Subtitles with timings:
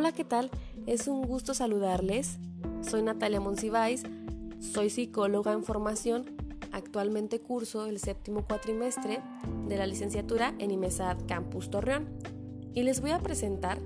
[0.00, 0.50] Hola, ¿qué tal?
[0.86, 2.38] Es un gusto saludarles.
[2.80, 4.04] Soy Natalia Monsiváis,
[4.58, 6.24] soy psicóloga en formación.
[6.72, 9.20] Actualmente curso el séptimo cuatrimestre
[9.68, 12.08] de la licenciatura en IMESAD Campus Torreón.
[12.72, 13.78] Y les voy a presentar,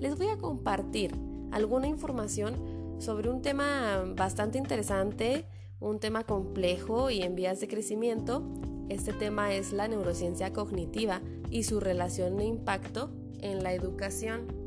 [0.00, 1.14] les voy a compartir
[1.52, 5.44] alguna información sobre un tema bastante interesante,
[5.78, 8.42] un tema complejo y en vías de crecimiento.
[8.88, 13.10] Este tema es la neurociencia cognitiva y su relación e impacto
[13.42, 14.59] en la educación.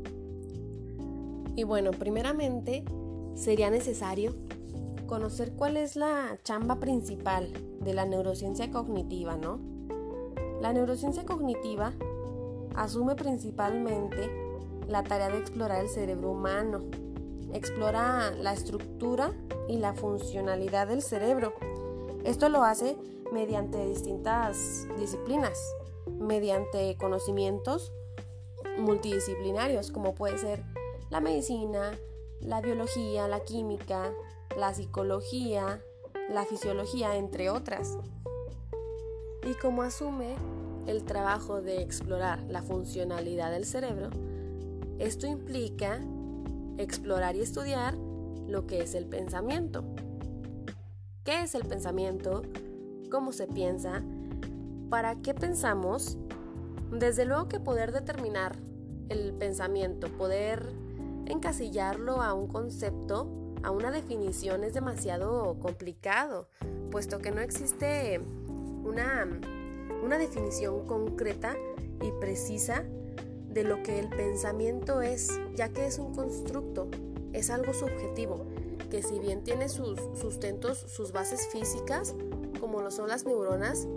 [1.56, 2.84] Y bueno, primeramente
[3.36, 4.36] sería necesario
[5.06, 9.60] conocer cuál es la chamba principal de la neurociencia cognitiva, ¿no?
[10.62, 11.94] La neurociencia cognitiva
[12.76, 14.30] asume principalmente
[14.88, 16.80] la tarea de explorar el cerebro humano.
[17.54, 19.32] Explora la estructura
[19.68, 21.54] y la funcionalidad del cerebro.
[22.24, 22.98] Esto lo hace
[23.32, 25.60] mediante distintas disciplinas,
[26.20, 27.92] mediante conocimientos
[28.78, 30.64] multidisciplinarios, como puede ser
[31.14, 31.92] la medicina,
[32.42, 34.12] la biología, la química,
[34.58, 35.80] la psicología,
[36.32, 38.00] la fisiología, entre otras.
[39.48, 40.34] Y como asume
[40.88, 44.10] el trabajo de explorar la funcionalidad del cerebro,
[44.98, 46.02] esto implica
[46.80, 47.94] explorar y estudiar
[48.48, 49.84] lo que es el pensamiento.
[51.24, 52.42] ¿Qué es el pensamiento?
[53.12, 54.02] ¿Cómo se piensa?
[54.90, 56.18] ¿Para qué pensamos?
[56.90, 58.58] Desde luego que poder determinar
[59.10, 60.82] el pensamiento, poder
[61.26, 63.28] encasillarlo a un concepto,
[63.64, 66.50] a una definición es demasiado complicado,
[66.92, 68.22] puesto que no existe
[68.84, 69.28] una,
[70.04, 71.56] una definición concreta
[72.02, 72.84] y precisa
[73.50, 76.90] de lo que el pensamiento es, ya que es un constructo,
[77.34, 78.46] es algo subjetivo,
[78.90, 82.16] que si bien tiene sus sustentos, sus bases físicas,
[82.60, 83.88] como lo son las neuronas,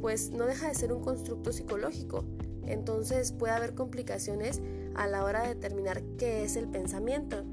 [0.00, 2.24] pues no deja de ser un constructo psicológico.
[2.72, 4.60] Entonces puede haber complicaciones
[4.94, 7.44] a la hora de determinar qué es el pensamiento.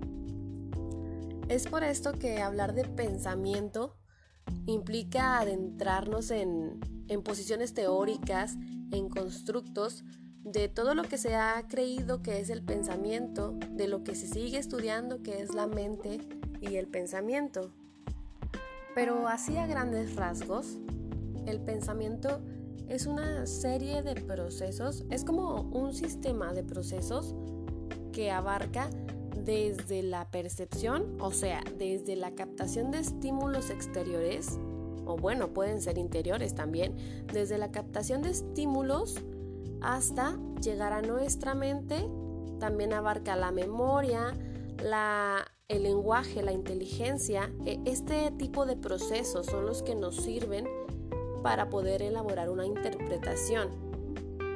[1.49, 3.97] Es por esto que hablar de pensamiento
[4.65, 6.79] implica adentrarnos en,
[7.23, 8.55] posiciones teóricas,
[8.91, 10.03] en constructos,
[10.43, 14.27] de todo lo que se ha creído que es el pensamiento, de lo que se
[14.27, 16.19] sigue estudiando que es la mente
[16.61, 17.71] y el pensamiento.
[18.95, 20.77] Pero así a grandes rasgos,
[21.45, 22.41] el pensamiento
[22.89, 27.35] es una serie de procesos, es como un sistema de procesos
[28.11, 28.89] que abarca
[29.45, 34.59] desde la percepción, o sea, desde la captación de estímulos exteriores,
[35.05, 36.95] o bueno, pueden ser interiores también,
[37.31, 39.15] desde la captación de estímulos
[39.81, 42.09] hasta llegar a nuestra mente,
[42.59, 44.33] también abarca la memoria,
[44.83, 50.67] la, el lenguaje, la inteligencia, e, este tipo de procesos son los que nos sirven
[51.41, 53.69] para poder elaborar una interpretación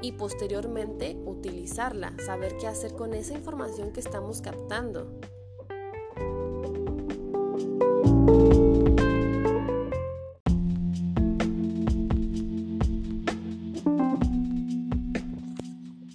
[0.02, 5.20] y posteriormente utilizarla, saber qué hacer con esa información que estamos captando.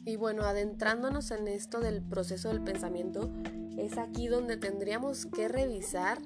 [0.04, 3.30] Y bueno, adentrándonos en esto del proceso del pensamiento,
[3.78, 6.18] es aquí donde tendríamos que revisar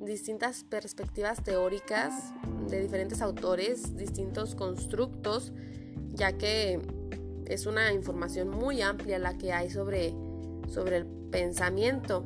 [0.00, 2.32] distintas perspectivas teóricas
[2.70, 5.52] de diferentes autores, distintos constructos,
[6.12, 6.80] ya que
[7.46, 10.14] es una información muy amplia la que hay sobre,
[10.68, 12.24] sobre el pensamiento.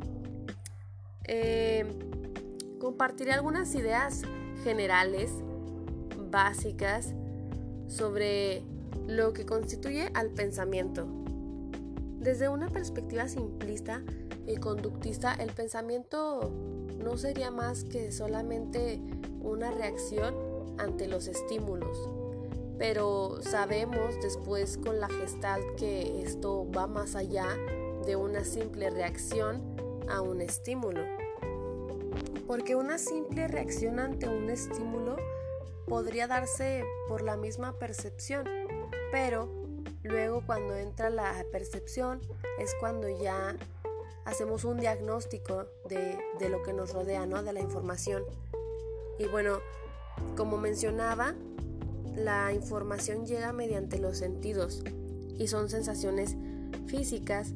[1.24, 1.86] Eh,
[2.78, 4.22] compartiré algunas ideas
[4.62, 5.30] generales,
[6.30, 7.14] básicas,
[7.86, 8.62] sobre
[9.06, 11.06] lo que constituye al pensamiento.
[12.18, 14.02] Desde una perspectiva simplista
[14.46, 16.50] y conductista, el pensamiento
[17.02, 19.00] no sería más que solamente
[19.44, 20.34] una reacción
[20.78, 22.08] ante los estímulos.
[22.78, 27.46] Pero sabemos después con la gestal que esto va más allá
[28.04, 29.62] de una simple reacción
[30.08, 31.02] a un estímulo.
[32.46, 35.16] Porque una simple reacción ante un estímulo
[35.86, 38.46] podría darse por la misma percepción,
[39.12, 39.48] pero
[40.02, 42.20] luego cuando entra la percepción
[42.58, 43.56] es cuando ya
[44.24, 47.42] hacemos un diagnóstico de, lo que nos rodea, ¿no?
[47.42, 48.24] De la información.
[49.18, 49.58] Y bueno,
[50.36, 51.34] como mencionaba,
[52.16, 54.82] la información llega mediante los sentidos
[55.38, 56.36] y son sensaciones
[56.86, 57.54] físicas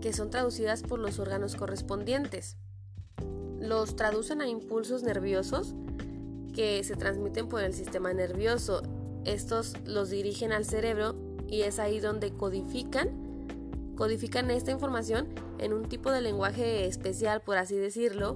[0.00, 2.56] que son traducidas por los órganos correspondientes.
[3.60, 5.74] Los traducen a impulsos nerviosos
[6.54, 8.82] que se transmiten por el sistema nervioso.
[9.24, 11.14] Estos los dirigen al cerebro
[11.46, 13.28] y es ahí donde codifican
[14.00, 15.28] codifican esta información
[15.58, 18.34] en un tipo de lenguaje especial, por así decirlo,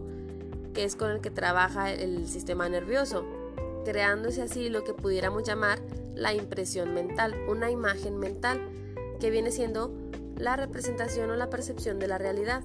[0.74, 3.24] que es con el que trabaja el sistema nervioso,
[3.84, 5.80] creándose así lo que pudiéramos llamar
[6.14, 8.60] la impresión mental, una imagen mental,
[9.20, 9.92] que viene siendo
[10.36, 12.62] la representación o la percepción de la realidad.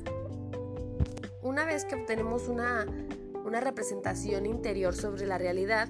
[1.41, 2.85] Una vez que obtenemos una,
[3.45, 5.87] una representación interior sobre la realidad,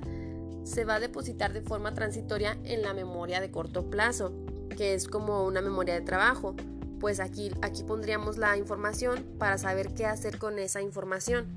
[0.64, 4.32] se va a depositar de forma transitoria en la memoria de corto plazo,
[4.78, 6.56] que es como una memoria de trabajo.
[7.00, 11.48] Pues aquí, aquí pondríamos la información para saber qué hacer con esa información.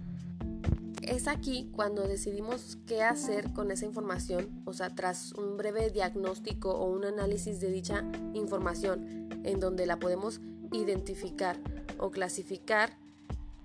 [1.03, 6.71] Es aquí cuando decidimos qué hacer con esa información, o sea, tras un breve diagnóstico
[6.71, 8.05] o un análisis de dicha
[8.35, 10.41] información, en donde la podemos
[10.71, 11.59] identificar
[11.99, 12.97] o clasificar,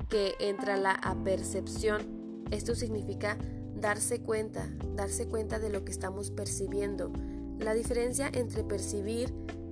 [0.10, 2.46] que entra la apercepción.
[2.50, 3.38] Esto significa
[3.76, 7.12] darse cuenta, darse cuenta de lo que estamos percibiendo.
[7.60, 9.32] La diferencia entre percibir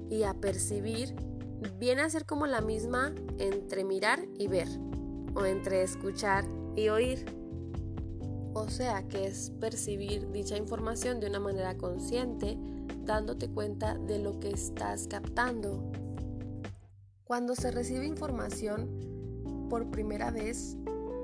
[0.09, 1.15] y apercibir
[1.79, 4.67] viene a ser como la misma entre mirar y ver,
[5.33, 6.45] o entre escuchar
[6.75, 7.25] y oír.
[8.57, 12.57] O sea que es percibir dicha información de una manera consciente,
[13.04, 15.92] dándote cuenta de lo que estás captando.
[17.25, 20.78] Cuando se recibe información por primera vez,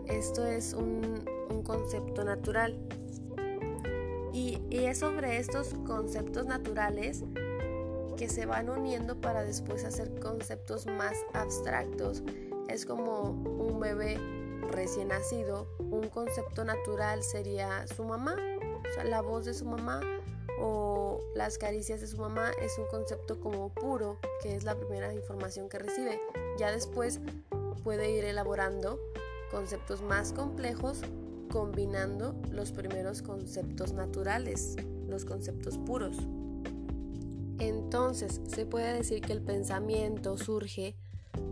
[0.07, 1.24] esto es un,
[1.63, 2.78] concepto natural.
[4.34, 7.24] Y, es sobre estos conceptos naturales
[8.18, 12.24] que se van uniendo para después hacer conceptos más abstractos.
[12.68, 14.18] Es como un bebé
[14.69, 18.35] recién nacido, un concepto natural sería su mamá,
[19.05, 20.01] la voz de su mamá
[20.59, 25.13] o las caricias de su mamá es un concepto como puro, que es la primera
[25.13, 26.19] información que recibe.
[26.57, 27.19] Ya después
[27.83, 28.99] puede ir elaborando
[29.49, 31.01] conceptos más complejos
[31.49, 34.75] combinando los primeros conceptos naturales,
[35.07, 36.17] los conceptos puros.
[37.59, 40.95] Entonces, se puede decir que el pensamiento surge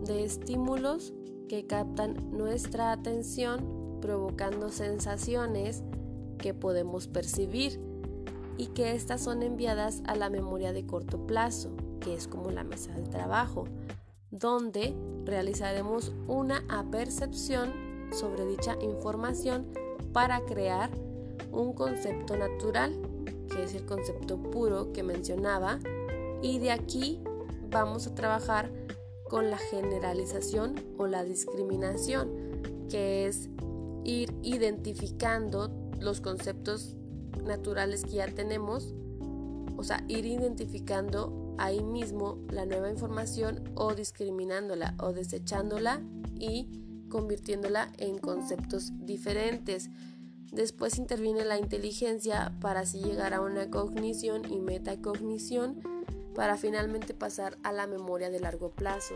[0.04, 1.12] de estímulos
[1.48, 5.82] que captan nuestra atención provocando sensaciones
[6.38, 7.80] que podemos percibir
[8.56, 11.70] y que estas son enviadas a la memoria de corto plazo,
[12.00, 13.64] que es como la mesa de trabajo,
[14.30, 14.94] donde
[15.24, 17.72] realizaremos una apercepción
[18.12, 19.66] sobre dicha información
[20.12, 20.90] para crear
[21.52, 22.94] un concepto natural,
[23.50, 25.78] que es el concepto puro que mencionaba,
[26.42, 27.20] y de aquí
[27.70, 28.70] vamos a trabajar
[29.28, 32.28] con la generalización o la discriminación,
[32.88, 33.48] que es
[34.04, 36.96] ir identificando los conceptos
[37.44, 38.94] naturales que ya tenemos,
[39.76, 46.00] o sea, ir identificando ahí mismo la nueva información o discriminándola o desechándola
[46.38, 49.90] y convirtiéndola en conceptos diferentes.
[50.52, 55.80] Después interviene la inteligencia para así llegar a una cognición y metacognición
[56.34, 59.14] para finalmente pasar a la memoria de largo plazo.